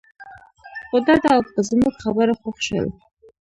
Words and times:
خو 0.87 0.97
ډاډه 1.05 1.29
او 1.35 1.41
په 1.53 1.59
زموږ 1.69 1.93
خبرو 2.03 2.39
خوښ 2.41 2.57
شول. 2.67 2.87